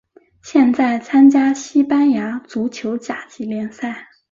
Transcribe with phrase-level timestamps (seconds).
[0.41, 4.07] 现在参加西班牙足球甲级联赛。